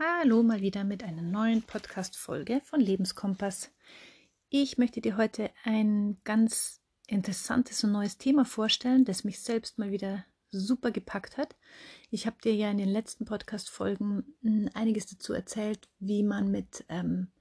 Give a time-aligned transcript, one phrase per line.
[0.00, 3.72] Hallo mal wieder mit einer neuen Podcast-Folge von Lebenskompass.
[4.48, 9.90] Ich möchte dir heute ein ganz interessantes und neues Thema vorstellen, das mich selbst mal
[9.90, 11.56] wieder super gepackt hat.
[12.12, 16.84] Ich habe dir ja in den letzten Podcast-Folgen hm, einiges dazu erzählt, wie man mit
[16.88, 17.32] ähm,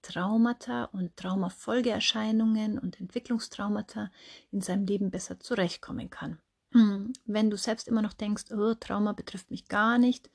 [0.00, 4.12] Traumata und Traumafolgeerscheinungen und Entwicklungstraumata
[4.52, 6.38] in seinem Leben besser zurechtkommen kann.
[6.70, 10.30] Hm, wenn du selbst immer noch denkst, oh, Trauma betrifft mich gar nicht,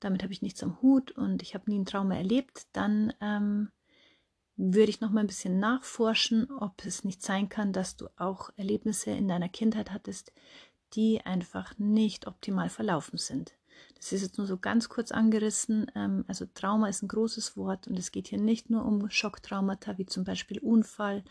[0.00, 3.70] damit habe ich nichts am Hut und ich habe nie ein Trauma erlebt, dann ähm,
[4.56, 8.50] würde ich noch mal ein bisschen nachforschen, ob es nicht sein kann, dass du auch
[8.56, 10.32] Erlebnisse in deiner Kindheit hattest,
[10.94, 13.54] die einfach nicht optimal verlaufen sind.
[13.96, 15.90] Das ist jetzt nur so ganz kurz angerissen.
[15.94, 19.98] Ähm, also Trauma ist ein großes Wort und es geht hier nicht nur um Schocktraumata
[19.98, 21.24] wie zum Beispiel Unfall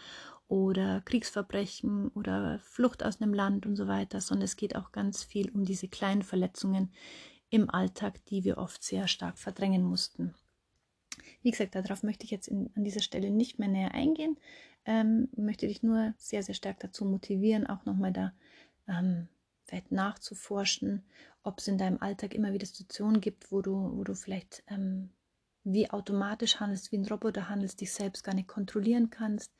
[0.48, 5.24] oder Kriegsverbrechen oder Flucht aus einem Land und so weiter, sondern es geht auch ganz
[5.24, 6.92] viel um diese kleinen Verletzungen,
[7.56, 10.34] im Alltag, die wir oft sehr stark verdrängen mussten.
[11.42, 14.38] Wie gesagt, darauf möchte ich jetzt in, an dieser Stelle nicht mehr näher eingehen.
[14.86, 18.34] Ähm, möchte dich nur sehr, sehr stark dazu motivieren, auch nochmal da
[18.88, 19.28] ähm,
[19.66, 21.04] vielleicht nachzuforschen,
[21.44, 25.10] ob es in deinem Alltag immer wieder Situationen gibt, wo du, wo du vielleicht ähm,
[25.64, 29.52] wie automatisch handelst, wie ein Roboter handelst, dich selbst gar nicht kontrollieren kannst,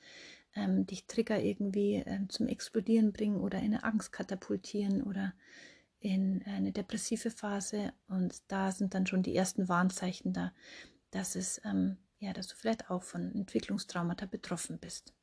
[0.56, 5.34] ähm, dich Trigger irgendwie ähm, zum Explodieren bringen oder in eine Angst katapultieren oder
[6.06, 10.52] in eine depressive Phase und da sind dann schon die ersten Warnzeichen da,
[11.10, 15.14] dass es ähm, ja, dass du vielleicht auch von Entwicklungstraumata betroffen bist.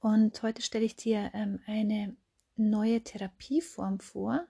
[0.00, 2.16] Und heute stelle ich dir ähm, eine
[2.56, 4.46] neue Therapieform vor,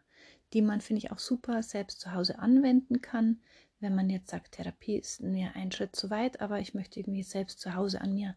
[0.52, 3.40] die man, finde ich, auch super selbst zu Hause anwenden kann.
[3.80, 7.22] Wenn man jetzt sagt, Therapie ist mir ein Schritt zu weit, aber ich möchte irgendwie
[7.22, 8.34] selbst zu Hause an mir,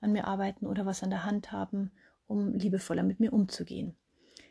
[0.00, 1.90] an mir arbeiten oder was an der Hand haben,
[2.26, 3.96] um liebevoller mit mir umzugehen.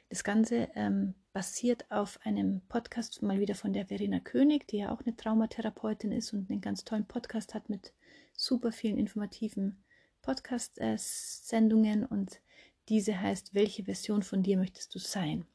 [0.10, 4.94] Das Ganze ähm, basiert auf einem Podcast mal wieder von der Verena König, die ja
[4.94, 7.92] auch eine Traumatherapeutin ist und einen ganz tollen Podcast hat mit
[8.34, 9.84] super vielen informativen
[10.22, 12.06] Podcast-Sendungen.
[12.06, 12.40] Und
[12.88, 15.46] diese heißt, welche Version von dir möchtest du sein?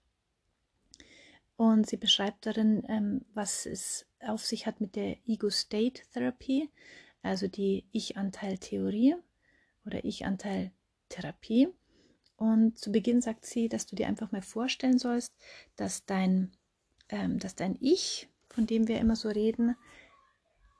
[1.56, 6.70] Und sie beschreibt darin, ähm, was es auf sich hat mit der Ego-State-Therapie,
[7.22, 9.14] also die Ich-Anteil-Theorie
[9.84, 11.69] oder Ich-Anteil-Therapie.
[12.40, 15.34] Und zu Beginn sagt sie, dass du dir einfach mal vorstellen sollst,
[15.76, 16.50] dass dein,
[17.10, 19.76] ähm, dass dein Ich, von dem wir immer so reden,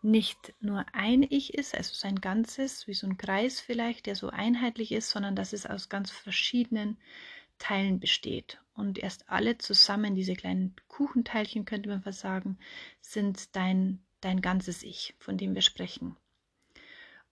[0.01, 4.31] nicht nur ein Ich ist, also sein Ganzes, wie so ein Kreis vielleicht, der so
[4.31, 6.97] einheitlich ist, sondern dass es aus ganz verschiedenen
[7.59, 8.59] Teilen besteht.
[8.73, 12.57] Und erst alle zusammen, diese kleinen Kuchenteilchen, könnte man fast sagen,
[13.03, 16.17] sind dein, dein ganzes Ich, von dem wir sprechen.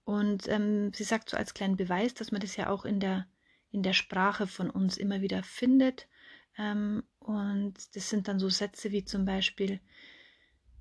[0.04, 3.26] Und ähm, sie sagt so als kleinen Beweis, dass man das ja auch in der
[3.70, 6.08] in der Sprache von uns immer wieder findet.
[6.56, 9.80] Ähm, und das sind dann so Sätze wie zum Beispiel,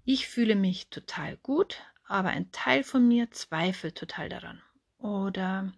[0.05, 4.61] ich fühle mich total gut, aber ein Teil von mir zweifelt total daran.
[4.97, 5.73] Oder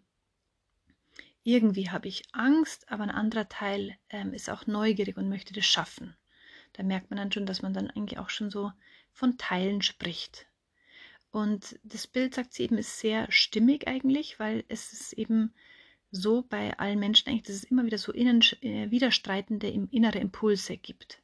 [1.44, 5.66] irgendwie habe ich Angst, aber ein anderer Teil ähm, ist auch neugierig und möchte das
[5.66, 6.16] schaffen.
[6.74, 8.72] Da merkt man dann schon, dass man dann eigentlich auch schon so
[9.12, 10.46] von Teilen spricht.
[11.31, 15.53] Und das Bild, sagt sie eben, ist sehr stimmig eigentlich, weil es ist eben
[16.12, 20.78] so bei allen Menschen eigentlich, dass es immer wieder so innen, äh, widerstreitende innere Impulse
[20.78, 21.22] gibt,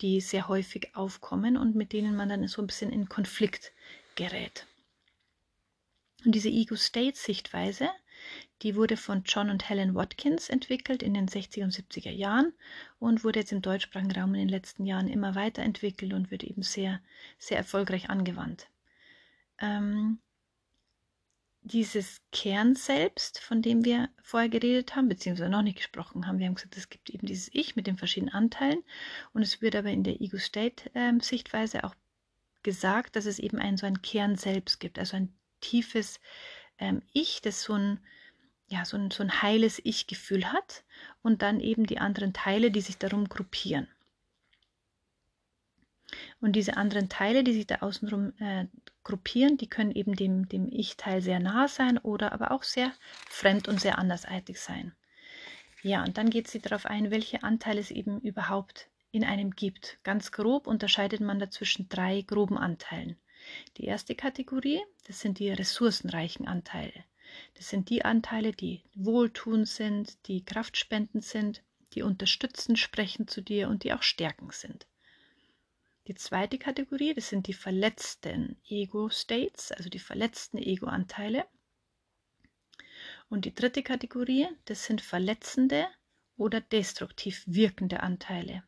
[0.00, 3.72] die sehr häufig aufkommen und mit denen man dann so ein bisschen in Konflikt
[4.14, 4.66] gerät.
[6.24, 7.90] Und diese Ego-State-Sichtweise,
[8.62, 12.52] die wurde von John und Helen Watkins entwickelt in den 60er und 70er Jahren
[13.00, 16.62] und wurde jetzt im deutschsprachigen Raum in den letzten Jahren immer weiterentwickelt und wird eben
[16.62, 17.00] sehr,
[17.38, 18.68] sehr erfolgreich angewandt.
[19.58, 20.20] Ähm,
[21.64, 26.38] dieses Kern selbst, von dem wir vorher geredet haben, beziehungsweise noch nicht gesprochen haben.
[26.38, 28.82] Wir haben gesagt, es gibt eben dieses Ich mit den verschiedenen Anteilen
[29.32, 31.94] und es wird aber in der Ego-State-Sichtweise ähm, auch
[32.62, 36.20] gesagt, dass es eben ein so ein Kern selbst gibt, also ein tiefes
[36.78, 38.00] ähm, Ich, das so ein,
[38.66, 40.84] ja, so ein, so ein heiles Ich-Gefühl hat
[41.22, 43.86] und dann eben die anderen Teile, die sich darum gruppieren.
[46.40, 48.66] Und diese anderen Teile, die sich da außenrum äh,
[49.04, 52.92] gruppieren, die können eben dem, dem Ich-Teil sehr nah sein oder aber auch sehr
[53.28, 54.94] fremd und sehr andersartig sein.
[55.82, 59.98] Ja, und dann geht sie darauf ein, welche Anteile es eben überhaupt in einem gibt.
[60.04, 63.16] Ganz grob unterscheidet man dazwischen drei groben Anteilen.
[63.76, 67.04] Die erste Kategorie, das sind die ressourcenreichen Anteile.
[67.54, 71.62] Das sind die Anteile, die wohltuend sind, die kraftspendend sind,
[71.94, 74.86] die unterstützend sprechen zu dir und die auch stärkend sind.
[76.08, 81.46] Die zweite Kategorie, das sind die verletzten Ego-States, also die verletzten Ego-Anteile.
[83.28, 85.86] Und die dritte Kategorie, das sind verletzende
[86.36, 88.64] oder destruktiv wirkende Anteile.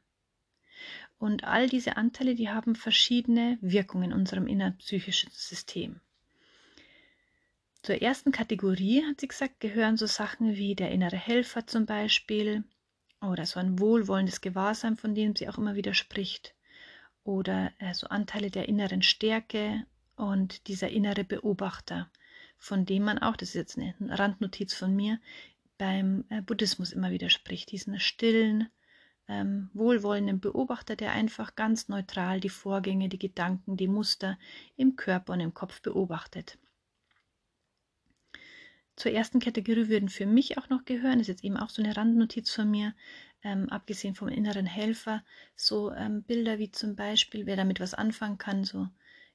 [1.19, 6.01] Und all diese Anteile, die haben verschiedene Wirkungen in unserem innerpsychischen System.
[7.83, 12.63] Zur ersten Kategorie, hat sie gesagt, gehören so Sachen wie der innere Helfer zum Beispiel
[13.21, 16.54] oder so ein wohlwollendes Gewahrsein, von dem sie auch immer wieder spricht
[17.25, 19.85] oder äh, so Anteile der inneren Stärke
[20.17, 22.11] und dieser innere Beobachter,
[22.59, 25.19] von dem man auch, das ist jetzt eine Randnotiz von mir,
[25.79, 28.69] beim äh, Buddhismus immer wieder spricht, diesen stillen,
[29.27, 34.39] ähm, wohlwollenden Beobachter, der einfach ganz neutral die Vorgänge, die Gedanken, die Muster
[34.77, 36.59] im Körper und im Kopf beobachtet.
[38.97, 41.97] Zur ersten Kategorie würden für mich auch noch gehören, ist jetzt eben auch so eine
[41.97, 42.95] Randnotiz von mir,
[43.43, 45.25] ähm, abgesehen vom inneren Helfer,
[45.57, 48.89] so ähm, Bilder wie zum Beispiel, wer damit was anfangen kann, so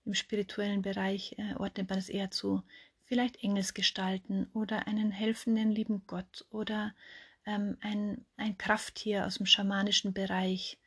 [0.05, 2.63] im spirituellen Bereich äh, ordnet man das eher zu
[3.03, 6.93] vielleicht Engelsgestalten oder einen helfenden lieben Gott oder
[7.45, 10.77] ähm, ein, ein Krafttier aus dem schamanischen Bereich.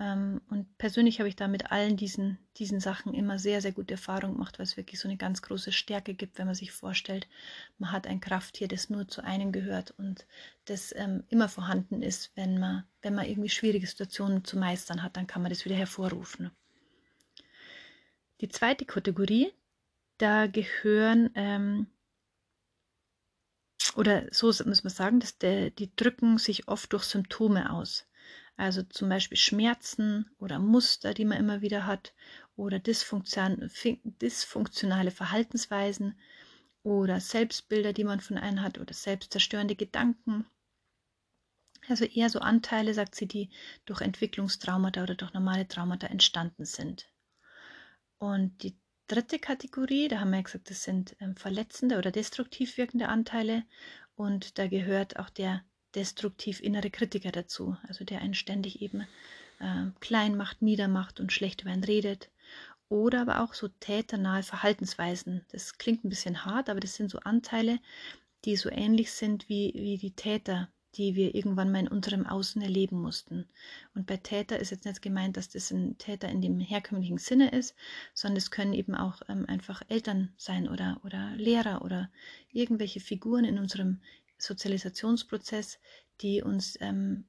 [0.00, 3.92] Ähm, und persönlich habe ich da mit allen diesen, diesen Sachen immer sehr, sehr gute
[3.92, 7.28] Erfahrung gemacht, weil es wirklich so eine ganz große Stärke gibt, wenn man sich vorstellt,
[7.78, 10.26] man hat ein Krafttier, das nur zu einem gehört und
[10.64, 15.18] das ähm, immer vorhanden ist, wenn man, wenn man irgendwie schwierige Situationen zu meistern hat,
[15.18, 16.50] dann kann man das wieder hervorrufen.
[18.40, 19.52] Die zweite Kategorie,
[20.16, 21.88] da gehören, ähm,
[23.96, 28.06] oder so muss man sagen, dass der, die drücken sich oft durch Symptome aus.
[28.56, 32.12] Also zum Beispiel Schmerzen oder Muster, die man immer wieder hat,
[32.56, 33.70] oder dysfunktionale
[35.10, 36.18] Verhaltensweisen
[36.82, 40.46] oder Selbstbilder, die man von einem hat, oder selbstzerstörende Gedanken.
[41.88, 43.50] Also eher so Anteile, sagt sie, die
[43.86, 47.10] durch Entwicklungstraumata oder durch normale Traumata entstanden sind.
[48.18, 48.76] Und die
[49.06, 53.64] dritte Kategorie, da haben wir gesagt, das sind ähm, verletzende oder destruktiv wirkende Anteile.
[54.14, 55.64] Und da gehört auch der
[55.94, 59.06] destruktiv innere Kritiker dazu, also der einen ständig eben
[59.60, 62.30] äh, klein macht, niedermacht und schlecht über einen redet.
[62.88, 65.44] Oder aber auch so täternahe Verhaltensweisen.
[65.52, 67.78] Das klingt ein bisschen hart, aber das sind so Anteile,
[68.44, 72.60] die so ähnlich sind wie, wie die Täter, die wir irgendwann mal in unserem Außen
[72.62, 73.48] erleben mussten.
[73.94, 77.50] Und bei Täter ist jetzt nicht gemeint, dass das ein Täter in dem herkömmlichen Sinne
[77.50, 77.76] ist,
[78.12, 82.10] sondern es können eben auch ähm, einfach Eltern sein oder, oder Lehrer oder
[82.52, 84.00] irgendwelche Figuren in unserem
[84.40, 85.78] Sozialisationsprozess,
[86.20, 87.24] die uns ähm,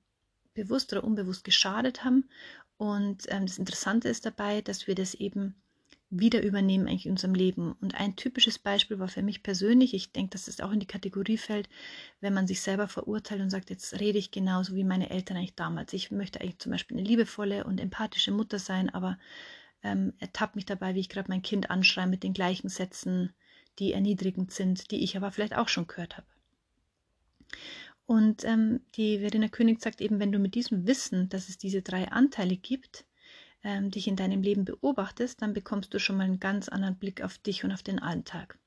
[0.54, 2.30] bewusst oder unbewusst geschadet haben.
[2.78, 5.56] Und ähm, das Interessante ist dabei, dass wir das eben
[6.12, 7.72] wieder übernehmen eigentlich in unserem Leben.
[7.80, 10.82] Und ein typisches Beispiel war für mich persönlich, ich denke, dass es das auch in
[10.82, 11.70] die Kategorie fällt,
[12.20, 15.56] wenn man sich selber verurteilt und sagt, jetzt rede ich genauso wie meine Eltern eigentlich
[15.56, 15.94] damals.
[15.94, 19.18] Ich möchte eigentlich zum Beispiel eine liebevolle und empathische Mutter sein, aber
[19.84, 23.34] ähm, ertappt mich dabei, wie ich gerade mein Kind anschreie mit den gleichen Sätzen,
[23.80, 26.28] die erniedrigend sind, die ich aber vielleicht auch schon gehört habe.
[28.06, 31.82] Und ähm, die Verena König sagt eben, wenn du mit diesem Wissen, dass es diese
[31.82, 33.06] drei Anteile gibt,
[33.64, 37.22] ähm, dich in deinem Leben beobachtest, dann bekommst du schon mal einen ganz anderen Blick
[37.22, 38.58] auf dich und auf den Alltag.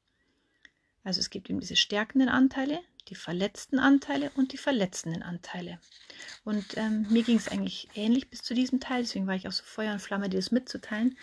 [1.03, 5.79] Also es gibt eben diese stärkenden Anteile, die verletzten Anteile und die verletzenden Anteile.
[6.45, 9.53] Und ähm, mir ging es eigentlich ähnlich bis zu diesem Teil, deswegen war ich auch
[9.53, 11.19] so Feuer und Flamme, dir das mitzuteilen,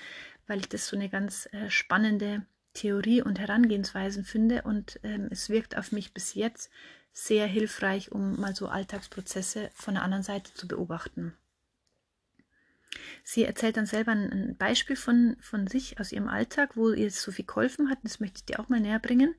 [0.45, 5.49] weil ich das so eine ganz äh, spannende Theorie und Herangehensweisen finde und ähm, es
[5.49, 6.69] wirkt auf mich bis jetzt
[7.13, 11.33] sehr hilfreich, um mal so Alltagsprozesse von der anderen Seite zu beobachten.
[13.23, 17.31] Sie erzählt dann selber ein, Beispiel von, von sich aus ihrem Alltag, wo ihr so
[17.31, 17.99] viel geholfen hat.
[18.03, 19.35] Das möchte ich dir auch mal näher bringen.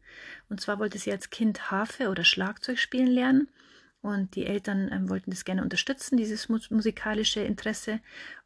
[0.48, 3.48] Und zwar wollte sie als Kind Harfe oder Schlagzeug spielen lernen.
[4.02, 8.00] Und die Eltern ähm, wollten das gerne unterstützen, dieses musikalische Interesse,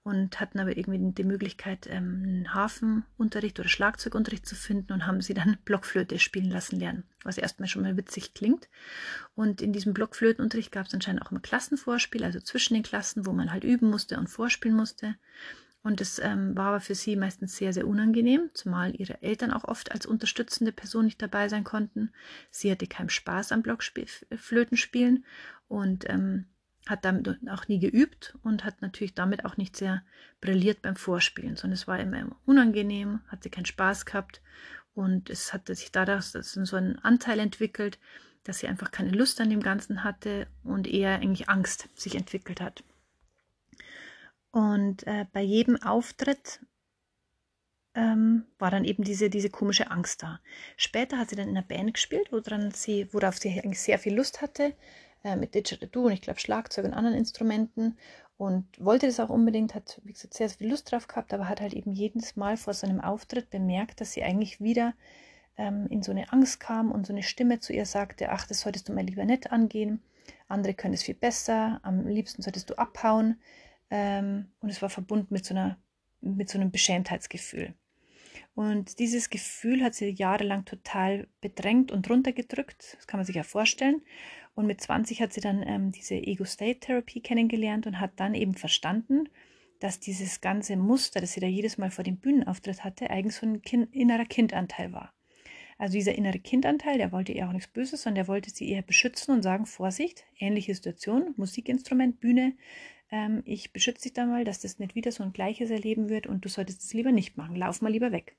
[0.06, 5.20] und hatten aber irgendwie die Möglichkeit, ähm, einen Hafenunterricht oder Schlagzeugunterricht zu finden und haben
[5.20, 8.68] sie dann Blockflöte spielen lassen lernen, was erstmal schon mal witzig klingt.
[9.34, 13.32] Und in diesem Blockflötenunterricht gab es anscheinend auch immer Klassenvorspiel, also zwischen den Klassen, wo
[13.32, 15.16] man halt üben musste und vorspielen musste.
[15.86, 19.62] Und das ähm, war aber für sie meistens sehr, sehr unangenehm, zumal ihre Eltern auch
[19.62, 22.10] oft als unterstützende Person nicht dabei sein konnten.
[22.50, 25.24] Sie hatte keinen Spaß am Blockflötenspielen
[25.68, 26.46] und ähm,
[26.88, 30.02] hat damit auch nie geübt und hat natürlich damit auch nicht sehr
[30.40, 34.42] brilliert beim Vorspielen, sondern es war immer unangenehm, hat sie keinen Spaß gehabt
[34.94, 38.00] und es hat sich daraus so ein Anteil entwickelt,
[38.42, 42.60] dass sie einfach keine Lust an dem Ganzen hatte und eher eigentlich Angst sich entwickelt
[42.60, 42.82] hat.
[44.56, 46.60] Und äh, bei jedem Auftritt
[47.94, 50.40] ähm, war dann eben diese, diese komische Angst da.
[50.78, 54.14] Später hat sie dann in einer Band gespielt, woran sie, worauf sie eigentlich sehr viel
[54.14, 54.72] Lust hatte,
[55.24, 57.98] äh, mit Didgeridoo und ich glaube Schlagzeug und anderen Instrumenten.
[58.38, 61.50] Und wollte das auch unbedingt, hat, wie gesagt, sehr, sehr viel Lust drauf gehabt, aber
[61.50, 64.94] hat halt eben jedes Mal vor so einem Auftritt bemerkt, dass sie eigentlich wieder
[65.58, 68.60] ähm, in so eine Angst kam und so eine Stimme zu ihr sagte, ach, das
[68.62, 70.02] solltest du mal lieber nicht angehen,
[70.48, 73.38] andere können es viel besser, am liebsten solltest du abhauen,
[73.90, 75.78] ähm, und es war verbunden mit so, einer,
[76.20, 77.74] mit so einem Beschämtheitsgefühl.
[78.54, 82.96] Und dieses Gefühl hat sie jahrelang total bedrängt und runtergedrückt.
[82.96, 84.02] Das kann man sich ja vorstellen.
[84.54, 89.28] Und mit 20 hat sie dann ähm, diese Ego-State-Therapie kennengelernt und hat dann eben verstanden,
[89.80, 93.46] dass dieses ganze Muster, das sie da jedes Mal vor dem Bühnenauftritt hatte, eigentlich so
[93.46, 95.12] ein kind, innerer Kindanteil war.
[95.78, 98.80] Also dieser innere Kindanteil, der wollte ihr auch nichts Böses, sondern der wollte sie eher
[98.80, 102.54] beschützen und sagen, Vorsicht, ähnliche Situation, Musikinstrument, Bühne,
[103.10, 106.26] ähm, ich beschütze dich da mal, dass das nicht wieder so ein gleiches erleben wird
[106.26, 108.36] und du solltest es lieber nicht machen, lauf mal lieber weg.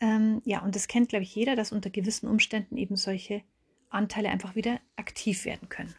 [0.00, 3.42] Ähm, ja, und das kennt, glaube ich, jeder, dass unter gewissen Umständen eben solche
[3.88, 5.94] Anteile einfach wieder aktiv werden können,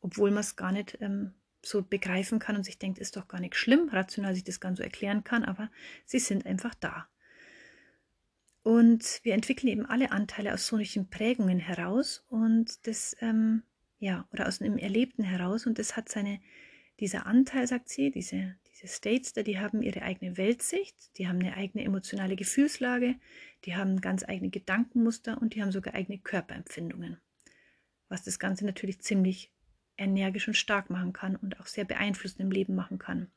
[0.00, 1.32] obwohl man es gar nicht ähm,
[1.64, 4.82] so begreifen kann und sich denkt, ist doch gar nicht schlimm, rational sich das Ganze
[4.82, 5.70] so erklären kann, aber
[6.04, 7.06] sie sind einfach da.
[8.62, 13.62] Und wir entwickeln eben alle Anteile aus solchen Prägungen heraus und das, ähm,
[13.98, 16.40] ja, oder aus einem Erlebten heraus und das hat seine,
[17.00, 21.40] dieser Anteil, sagt sie, diese, diese States da, die haben ihre eigene Weltsicht, die haben
[21.40, 23.16] eine eigene emotionale Gefühlslage,
[23.64, 27.18] die haben ganz eigene Gedankenmuster und die haben sogar eigene Körperempfindungen.
[28.08, 29.52] Was das Ganze natürlich ziemlich
[29.96, 33.30] energisch und stark machen kann und auch sehr beeinflussend im Leben machen kann.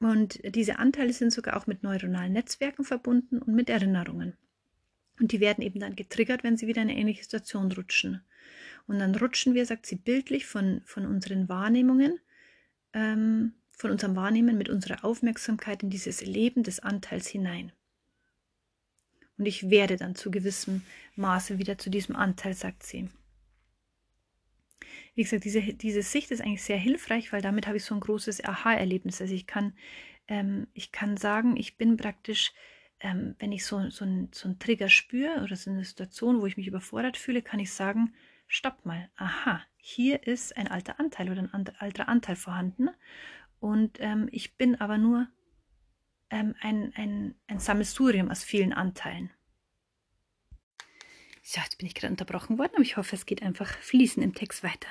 [0.00, 4.36] Und diese Anteile sind sogar auch mit neuronalen Netzwerken verbunden und mit Erinnerungen.
[5.20, 8.22] Und die werden eben dann getriggert, wenn sie wieder in eine ähnliche Situation rutschen.
[8.86, 12.18] Und dann rutschen wir, sagt sie bildlich, von, von unseren Wahrnehmungen,
[12.92, 17.72] ähm, von unserem Wahrnehmen mit unserer Aufmerksamkeit in dieses Leben des Anteils hinein.
[19.36, 20.82] Und ich werde dann zu gewissem
[21.16, 23.08] Maße wieder zu diesem Anteil, sagt sie
[25.18, 28.00] wie gesagt, diese, diese Sicht ist eigentlich sehr hilfreich, weil damit habe ich so ein
[28.00, 29.20] großes Aha-Erlebnis.
[29.20, 29.72] Also ich kann,
[30.28, 32.52] ähm, ich kann sagen, ich bin praktisch,
[33.00, 36.46] ähm, wenn ich so, so, ein, so einen Trigger spüre oder so eine Situation, wo
[36.46, 38.14] ich mich überfordert fühle, kann ich sagen,
[38.46, 42.88] stopp mal, aha, hier ist ein alter Anteil oder ein alter Anteil vorhanden.
[43.60, 45.28] Und ähm, ich bin aber nur
[46.30, 49.30] ähm, ein, ein, ein Sammelsurium aus vielen Anteilen.
[51.42, 54.34] So, jetzt bin ich gerade unterbrochen worden, aber ich hoffe, es geht einfach fließend im
[54.34, 54.88] Text weiter.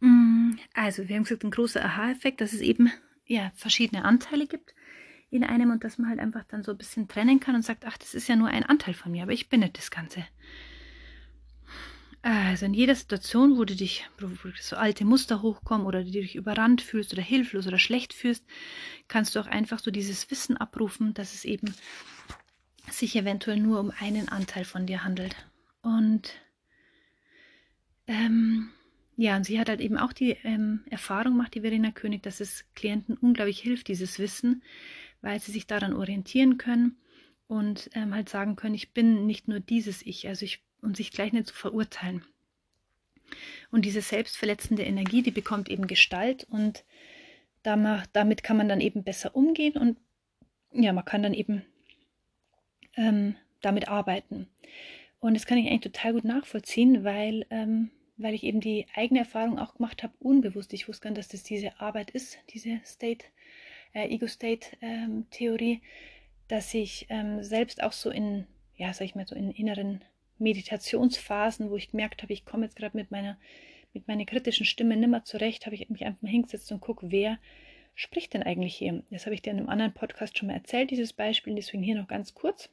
[0.00, 2.90] Mm, also, wir haben gesagt, ein großer Aha-Effekt, dass es eben
[3.26, 4.74] ja, verschiedene Anteile gibt
[5.34, 7.84] in einem und dass man halt einfach dann so ein bisschen trennen kann und sagt,
[7.86, 10.24] ach, das ist ja nur ein Anteil von mir, aber ich bin nicht das Ganze.
[12.22, 14.08] Also in jeder Situation, wo du dich,
[14.60, 18.46] so alte Muster hochkommen oder du dich überrannt fühlst oder hilflos oder schlecht fühlst,
[19.08, 21.74] kannst du auch einfach so dieses Wissen abrufen, dass es eben
[22.88, 25.34] sich eventuell nur um einen Anteil von dir handelt.
[25.82, 26.32] Und
[28.06, 28.70] ähm,
[29.16, 32.40] ja, und sie hat halt eben auch die ähm, Erfahrung gemacht, die Verena König, dass
[32.40, 34.62] es Klienten unglaublich hilft, dieses Wissen,
[35.24, 36.98] weil sie sich daran orientieren können
[37.46, 41.12] und ähm, halt sagen können, ich bin nicht nur dieses Ich, also ich, und sich
[41.12, 42.24] gleich nicht zu verurteilen.
[43.70, 46.84] Und diese selbstverletzende Energie, die bekommt eben Gestalt und
[47.62, 49.96] damit kann man dann eben besser umgehen und
[50.72, 51.64] ja, man kann dann eben
[52.94, 54.46] ähm, damit arbeiten.
[55.20, 59.20] Und das kann ich eigentlich total gut nachvollziehen, weil, ähm, weil ich eben die eigene
[59.20, 60.74] Erfahrung auch gemacht habe, unbewusst.
[60.74, 63.24] Ich wusste gar nicht, dass das diese Arbeit ist, diese State,
[63.94, 65.80] äh, Ego-State-Theorie, ähm,
[66.48, 68.46] dass ich ähm, selbst auch so in,
[68.76, 70.04] ja, sag ich mal, so in inneren
[70.38, 73.38] Meditationsphasen, wo ich gemerkt habe, ich komme jetzt gerade mit meiner,
[73.94, 77.38] mit meiner kritischen Stimme nimmer zurecht, habe ich mich einfach mal hingesetzt und gucke, wer
[77.94, 79.02] spricht denn eigentlich hier?
[79.10, 81.94] Das habe ich dir in einem anderen Podcast schon mal erzählt, dieses Beispiel, deswegen hier
[81.94, 82.68] noch ganz kurz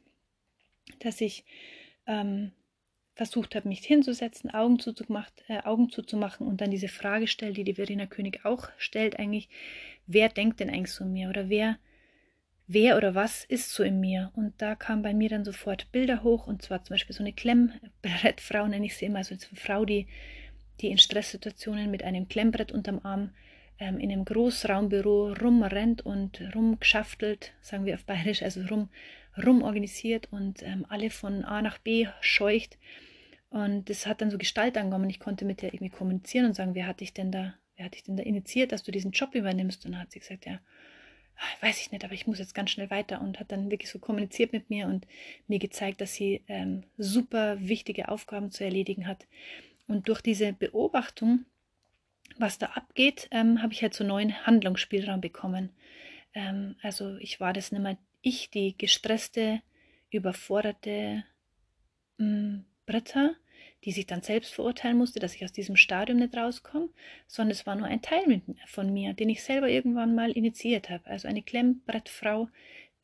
[0.99, 1.45] dass ich
[2.07, 2.51] ähm,
[3.21, 7.63] versucht habe, mich hinzusetzen, Augen zuzugemacht, äh, Augen zuzumachen und dann diese Frage stellt, die
[7.63, 9.47] die Verena König auch stellt, eigentlich,
[10.07, 11.77] wer denkt denn eigentlich so in mir oder wer,
[12.65, 14.31] wer oder was ist so in mir?
[14.33, 17.31] Und da kamen bei mir dann sofort Bilder hoch und zwar zum Beispiel so eine
[17.31, 20.07] Klemmbrettfrau, nenne ich sie immer, also eine Frau, die,
[20.79, 23.35] die in Stresssituationen mit einem Klemmbrett unterm Arm
[23.77, 28.89] ähm, in einem Großraumbüro rumrennt und rumgeschaftelt, sagen wir auf Bayerisch, also rum
[29.37, 32.79] rumorganisiert und ähm, alle von A nach B scheucht.
[33.51, 35.09] Und das hat dann so Gestalt angenommen.
[35.09, 37.95] Ich konnte mit der irgendwie kommunizieren und sagen, wer hat dich denn da, wer hat
[37.95, 39.85] dich denn da initiiert, dass du diesen Job übernimmst?
[39.85, 40.61] Und dann hat sie gesagt, ja,
[41.35, 43.91] ah, weiß ich nicht, aber ich muss jetzt ganz schnell weiter und hat dann wirklich
[43.91, 45.05] so kommuniziert mit mir und
[45.47, 49.27] mir gezeigt, dass sie ähm, super wichtige Aufgaben zu erledigen hat.
[49.85, 51.43] Und durch diese Beobachtung,
[52.37, 55.71] was da abgeht, ähm, habe ich halt so neuen Handlungsspielraum bekommen.
[56.33, 59.61] Ähm, also ich war das nicht mehr ich die gestresste,
[60.09, 61.25] überforderte
[62.17, 63.31] mh, mm, Britta,
[63.83, 66.89] die sich dann selbst verurteilen musste, dass ich aus diesem Stadium nicht rauskomme,
[67.25, 71.07] sondern es war nur ein Teil von mir, den ich selber irgendwann mal initiiert habe.
[71.07, 72.49] Also eine Klemmbrettfrau,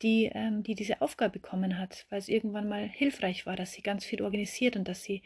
[0.02, 3.82] die, ähm, die diese Aufgabe bekommen hat, weil es irgendwann mal hilfreich war, dass sie
[3.82, 5.22] ganz viel organisiert und dass sie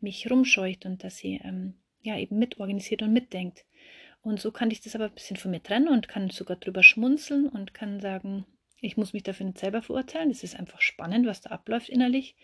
[0.00, 3.64] mich rumscheucht und dass sie ähm, ja eben mitorganisiert und mitdenkt.
[4.22, 6.82] Und so kann ich das aber ein bisschen von mir trennen und kann sogar drüber
[6.82, 8.44] schmunzeln und kann sagen,
[8.80, 10.30] ich muss mich dafür nicht selber verurteilen.
[10.30, 12.34] Es ist einfach spannend, was da abläuft innerlich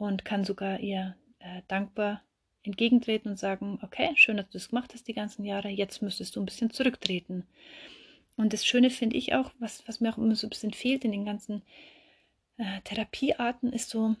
[0.00, 2.22] und kann sogar ihr äh, dankbar
[2.62, 6.34] entgegentreten und sagen, okay, schön, dass du das gemacht hast die ganzen Jahre, jetzt müsstest
[6.34, 7.46] du ein bisschen zurücktreten.
[8.34, 11.04] Und das Schöne finde ich auch, was, was mir auch immer so ein bisschen fehlt
[11.04, 11.60] in den ganzen
[12.56, 14.16] äh, Therapiearten, ist so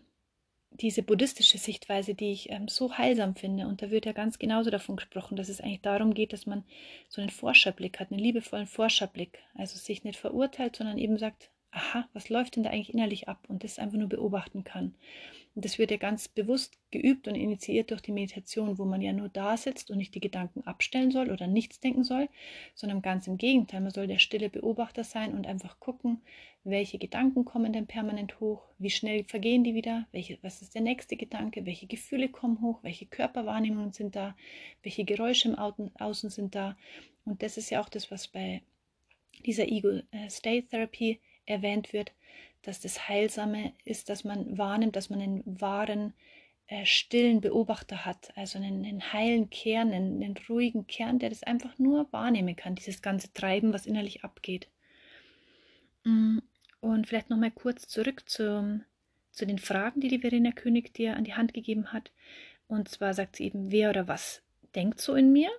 [0.70, 3.66] diese buddhistische Sichtweise, die ich ähm, so heilsam finde.
[3.66, 6.62] Und da wird ja ganz genauso davon gesprochen, dass es eigentlich darum geht, dass man
[7.08, 9.38] so einen Forscherblick hat, einen liebevollen Forscherblick.
[9.54, 13.44] Also sich nicht verurteilt, sondern eben sagt, aha, was läuft denn da eigentlich innerlich ab?
[13.48, 14.94] Und das einfach nur beobachten kann.
[15.54, 19.12] Und das wird ja ganz bewusst geübt und initiiert durch die Meditation, wo man ja
[19.12, 22.28] nur da sitzt und nicht die Gedanken abstellen soll oder nichts denken soll,
[22.74, 26.22] sondern ganz im Gegenteil, man soll der stille Beobachter sein und einfach gucken,
[26.62, 30.82] welche Gedanken kommen denn permanent hoch, wie schnell vergehen die wieder, welche, was ist der
[30.82, 34.36] nächste Gedanke, welche Gefühle kommen hoch, welche Körperwahrnehmungen sind da,
[34.82, 36.76] welche Geräusche im Außen sind da.
[37.24, 38.62] Und das ist ja auch das, was bei
[39.44, 40.28] dieser Ego äh,
[41.50, 42.12] erwähnt wird,
[42.62, 46.14] dass das Heilsame ist, dass man wahrnimmt, dass man einen wahren,
[46.66, 51.42] äh, stillen Beobachter hat, also einen, einen heilen Kern, einen, einen, ruhigen Kern, der das
[51.42, 54.68] einfach nur wahrnehmen kann, dieses ganze Treiben, was innerlich abgeht.
[56.04, 56.38] Mm,
[56.80, 58.84] und vielleicht nochmal kurz zurück zum,
[59.32, 62.12] zu den Fragen, die die Verena König dir an die Hand gegeben hat.
[62.68, 64.42] Und zwar sagt sie eben, wer oder was
[64.74, 65.50] denkt so in mir?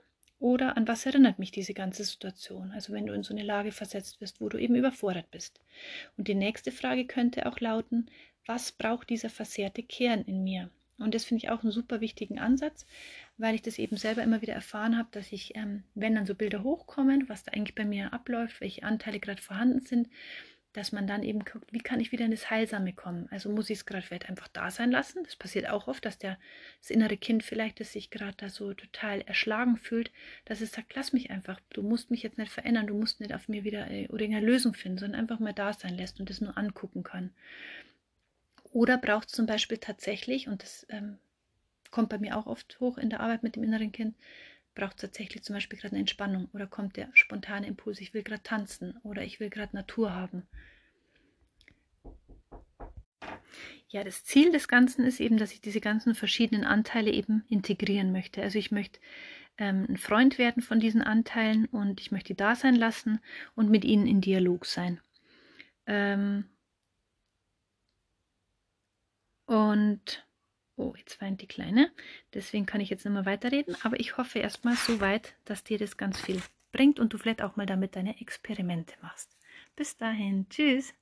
[0.42, 2.72] Oder an was erinnert mich diese ganze Situation?
[2.72, 5.62] Also wenn du in so eine Lage versetzt wirst, wo du eben überfordert bist.
[6.18, 8.08] Und die nächste Frage könnte auch lauten,
[8.48, 10.72] was braucht dieser versehrte Kern in mir?
[10.98, 12.88] Und das finde ich auch einen super wichtigen Ansatz,
[13.38, 16.34] weil ich das eben selber immer wieder erfahren habe, dass ich, ähm, wenn dann so
[16.34, 20.10] Bilder hochkommen, was da eigentlich bei mir abläuft, welche Anteile gerade vorhanden sind,
[20.74, 23.28] dass man dann eben guckt, wie kann ich wieder in das Heilsame kommen.
[23.30, 25.24] Also muss ich es gerade vielleicht einfach da sein lassen.
[25.24, 26.38] Das passiert auch oft, dass der,
[26.80, 30.12] das innere Kind vielleicht, das sich gerade da so total erschlagen fühlt,
[30.46, 33.34] dass es sagt, lass mich einfach, du musst mich jetzt nicht verändern, du musst nicht
[33.34, 36.30] auf mir wieder äh, oder eine Lösung finden, sondern einfach mal da sein lässt und
[36.30, 37.32] das nur angucken kann.
[38.72, 41.18] Oder braucht es zum Beispiel tatsächlich, und das ähm,
[41.90, 44.16] kommt bei mir auch oft hoch in der Arbeit mit dem inneren Kind,
[44.76, 48.24] braucht es tatsächlich zum Beispiel gerade eine Entspannung oder kommt der spontane Impuls, ich will
[48.24, 50.48] gerade tanzen oder ich will gerade Natur haben.
[53.90, 58.14] Ja, das Ziel des Ganzen ist eben, dass ich diese ganzen verschiedenen Anteile eben integrieren
[58.14, 58.42] möchte.
[58.42, 59.00] Also ich möchte
[59.58, 63.20] ähm, ein Freund werden von diesen Anteilen und ich möchte da sein lassen
[63.54, 65.02] und mit ihnen in Dialog sein.
[65.86, 66.46] Ähm
[69.46, 70.26] und
[70.78, 71.92] Oh, jetzt weint die Kleine.
[72.34, 73.76] Deswegen kann ich jetzt nicht mehr weiterreden.
[73.84, 77.42] Aber ich hoffe erstmal so weit, dass dir das ganz viel bringt und du vielleicht
[77.42, 79.38] auch mal damit deine Experimente machst.
[79.76, 80.48] Bis dahin.
[80.50, 80.94] Tschüss.